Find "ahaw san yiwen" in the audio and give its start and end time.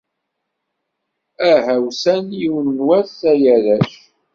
1.51-2.67